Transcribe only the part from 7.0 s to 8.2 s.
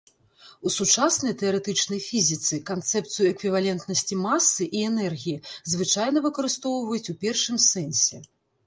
у першым сэнсе.